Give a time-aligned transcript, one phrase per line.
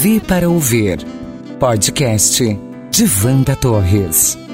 [0.00, 0.98] Vi para ouvir.
[1.58, 2.40] Podcast
[2.90, 4.45] de Vanda Torres.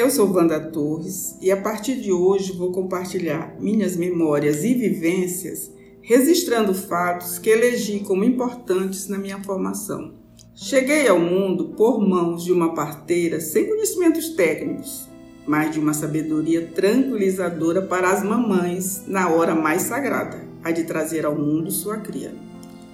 [0.00, 5.70] Eu sou Wanda Torres e a partir de hoje vou compartilhar minhas memórias e vivências
[6.00, 10.14] registrando fatos que elegi como importantes na minha formação.
[10.54, 15.06] Cheguei ao mundo por mãos de uma parteira sem conhecimentos técnicos,
[15.46, 21.26] mas de uma sabedoria tranquilizadora para as mamães na hora mais sagrada, a de trazer
[21.26, 22.34] ao mundo sua cria.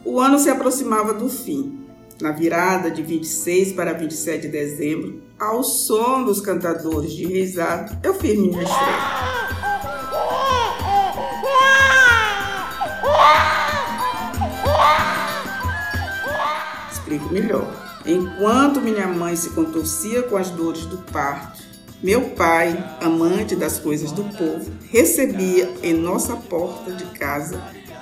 [0.05, 1.86] O ano se aproximava do fim
[2.21, 8.15] na virada de 26 para 27 de dezembro, ao som dos cantadores de risado, eu
[8.15, 9.37] fiz minha estreia.
[16.91, 17.87] Explico melhor.
[18.07, 21.65] Enquanto minha mãe se contorcia com as dores do parto,
[22.03, 27.61] meu pai, amante das coisas do povo, recebia em nossa porta de casa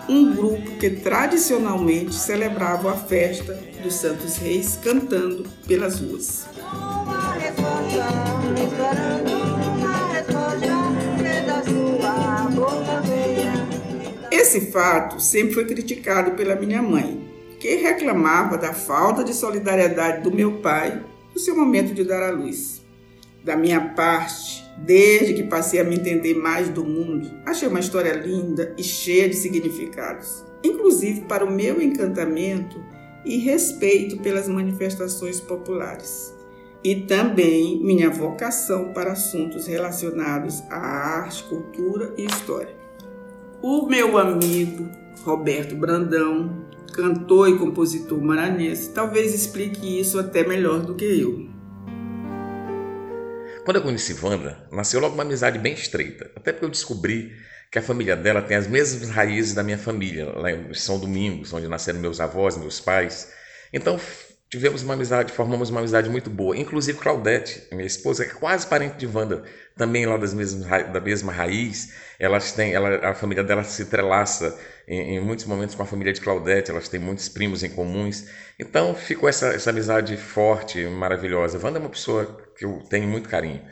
[0.09, 6.47] um grupo que tradicionalmente celebrava a festa dos Santos Reis cantando pelas ruas.
[14.31, 17.23] Esse fato sempre foi criticado pela minha mãe,
[17.59, 21.03] que reclamava da falta de solidariedade do meu pai
[21.35, 22.83] no seu momento de dar à luz.
[23.43, 28.13] Da minha parte, Desde que passei a me entender mais do mundo, achei uma história
[28.13, 32.83] linda e cheia de significados, inclusive para o meu encantamento
[33.25, 36.35] e respeito pelas manifestações populares.
[36.83, 42.77] E também minha vocação para assuntos relacionados à arte, cultura e história.
[43.63, 44.91] O meu amigo
[45.23, 51.54] Roberto Brandão, cantor e compositor maranhense, talvez explique isso até melhor do que eu.
[53.65, 56.31] Quando eu conheci Wanda, nasceu logo uma amizade bem estreita.
[56.37, 57.35] Até porque eu descobri
[57.71, 61.53] que a família dela tem as mesmas raízes da minha família, lá em São Domingos,
[61.53, 63.33] onde nasceram meus avós, meus pais.
[63.73, 63.99] Então
[64.51, 66.57] tivemos uma amizade, formamos uma amizade muito boa.
[66.57, 69.43] Inclusive Claudete, minha esposa, é quase parente de Wanda,
[69.77, 71.93] também lá das mesmas, da mesma raiz.
[72.19, 76.13] Elas têm, ela, a família dela se entrelaça em, em, muitos momentos com a família
[76.13, 78.27] de Claudete, elas têm muitos primos em comuns.
[78.59, 81.59] Então ficou essa, essa amizade forte, maravilhosa.
[81.63, 83.63] Wanda é uma pessoa que eu tenho muito carinho.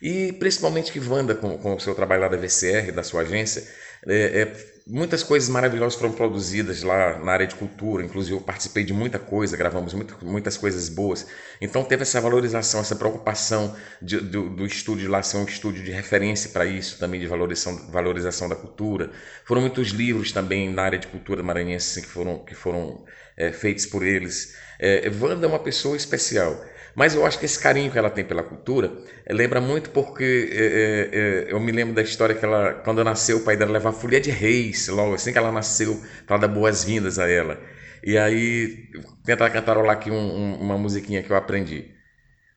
[0.00, 3.66] E principalmente que Wanda, com, com o seu trabalho lá da VCR, da sua agência,
[4.06, 8.84] é, é, muitas coisas maravilhosas foram produzidas lá na área de cultura, inclusive eu participei
[8.84, 11.26] de muita coisa, gravamos muito, muitas coisas boas.
[11.60, 15.90] Então teve essa valorização, essa preocupação de, do, do estúdio lá ser um estúdio de
[15.90, 19.10] referência para isso, também de valorização, valorização da cultura.
[19.44, 23.04] Foram muitos livros também na área de cultura maranhense que foram, que foram
[23.36, 24.54] é, feitos por eles.
[24.78, 26.64] É, Wanda é uma pessoa especial.
[26.96, 28.90] Mas eu acho que esse carinho que ela tem pela cultura
[29.26, 33.36] eh, lembra muito porque é, é, eu me lembro da história que ela, quando nasceu,
[33.36, 37.18] o pai dela levava folha de reis, logo assim que ela nasceu, para dar boas-vindas
[37.18, 37.60] a ela.
[38.02, 38.88] E aí,
[39.24, 41.90] tentar cantarolar aqui um, um, uma musiquinha que eu aprendi.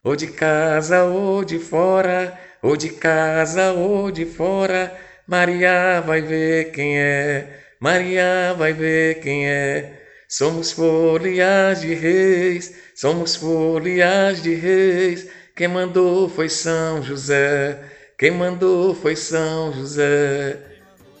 [0.02, 4.96] Ou de casa ou de fora, ou de casa ou de fora,
[5.26, 10.00] Maria vai ver quem é, Maria vai ver quem é.
[10.28, 15.26] Somos folhas de reis, somos folhas de reis.
[15.56, 17.82] Quem mandou foi São José,
[18.18, 20.60] quem mandou foi São José.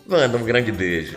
[0.06, 1.16] Manda um grande beijo.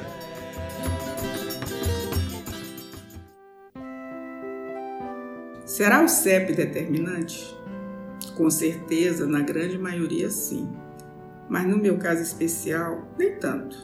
[5.65, 7.53] Será o CEP determinante?
[8.37, 10.69] Com certeza, na grande maioria, sim.
[11.49, 13.77] Mas no meu caso especial, nem tanto.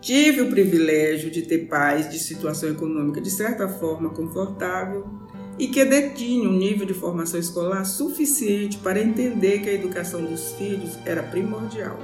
[0.00, 5.22] Tive o privilégio de ter pais de situação econômica de certa forma confortável
[5.62, 10.50] e que detinham um nível de formação escolar suficiente para entender que a educação dos
[10.54, 11.96] filhos era primordial.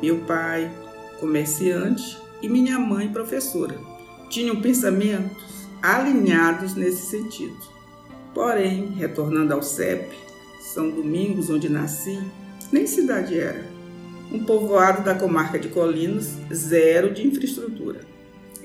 [0.00, 0.72] Meu pai,
[1.20, 3.78] comerciante, e minha mãe, professora,
[4.30, 7.58] tinham pensamentos alinhados nesse sentido.
[8.32, 10.16] Porém, retornando ao CEP,
[10.62, 12.18] São Domingos, onde nasci,
[12.72, 13.62] nem cidade era
[14.32, 18.15] um povoado da comarca de Colinos, zero de infraestrutura.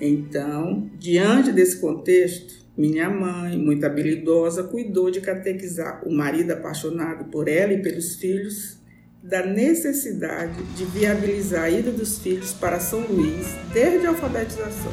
[0.04, 7.48] Então, diante desse contexto, minha mãe, muito habilidosa, cuidou de catequizar o marido apaixonado por
[7.48, 8.82] ela e pelos filhos
[9.22, 14.92] da necessidade de viabilizar a ida dos filhos para São Luís desde a alfabetização.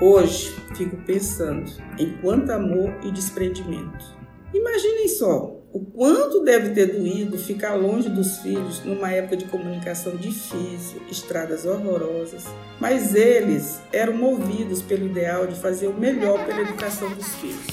[0.00, 4.21] Hoje fico pensando em quanto amor e desprendimento.
[4.54, 10.14] Imaginem só o quanto deve ter doído ficar longe dos filhos numa época de comunicação
[10.16, 12.44] difícil, estradas horrorosas,
[12.78, 17.64] mas eles eram movidos pelo ideal de fazer o melhor pela educação dos filhos.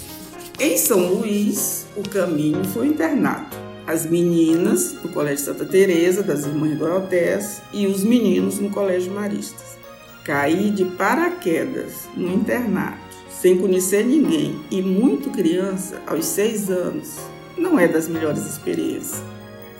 [0.58, 3.58] Em São Luís, o caminho foi internato.
[3.86, 9.78] As meninas no Colégio Santa Teresa das Irmãs Dorotéas e os meninos no Colégio Maristas.
[10.24, 13.00] Caí de paraquedas no internato,
[13.30, 17.18] sem conhecer ninguém e muito criança, aos seis anos,
[17.58, 19.24] não é das melhores experiências.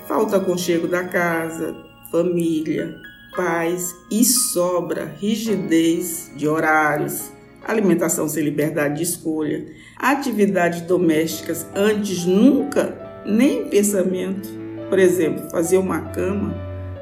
[0.08, 1.76] Falta aconchego da casa,
[2.10, 2.96] família,
[3.36, 7.30] paz e sobra rigidez de horários,
[7.62, 9.66] alimentação sem liberdade de escolha,
[9.96, 14.48] atividades domésticas antes nunca nem pensamento.
[14.88, 16.54] Por exemplo, fazer uma cama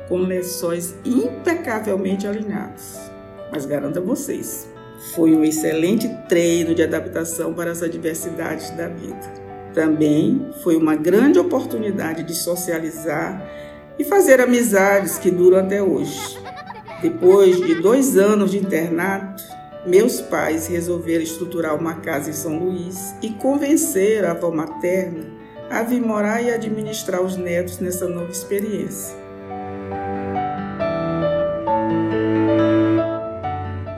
[0.08, 3.17] com lençóis impecavelmente alinhados.
[3.50, 4.68] Mas garanto a vocês,
[5.14, 9.48] foi um excelente treino de adaptação para as adversidades da vida.
[9.72, 13.42] Também foi uma grande oportunidade de socializar
[13.98, 16.38] e fazer amizades que duram até hoje.
[17.00, 19.42] Depois de dois anos de internato,
[19.86, 25.38] meus pais resolveram estruturar uma casa em São Luís e convencer a avó materna
[25.70, 29.27] a vir morar e administrar os netos nessa nova experiência.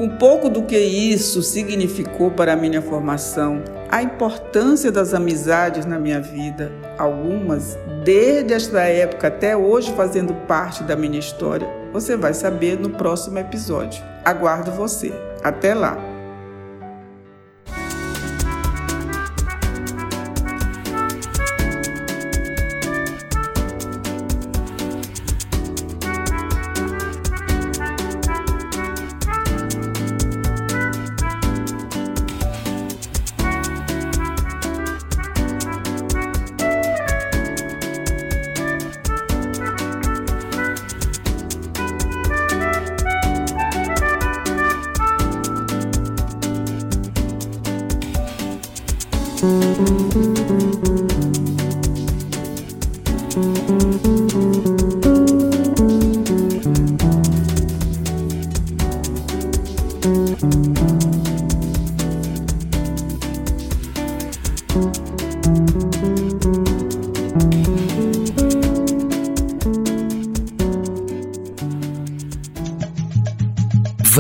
[0.00, 5.99] Um pouco do que isso significou para a minha formação, a importância das amizades na
[5.99, 12.32] minha vida, algumas desde esta época até hoje fazendo parte da minha história, você vai
[12.32, 14.02] saber no próximo episódio.
[14.25, 15.12] Aguardo você.
[15.43, 16.10] Até lá!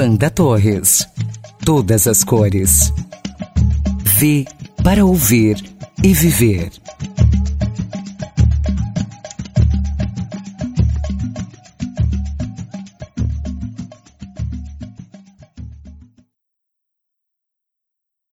[0.00, 1.06] Vanda Torres.
[1.62, 2.90] Todas as cores.
[4.18, 4.46] V
[4.82, 5.62] para ouvir
[6.02, 6.79] e viver.